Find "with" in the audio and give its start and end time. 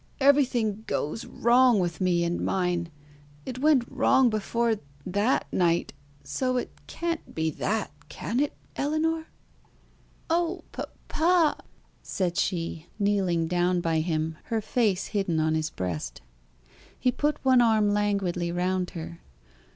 1.77-2.01